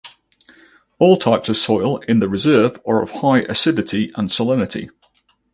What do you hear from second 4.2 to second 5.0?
salinity.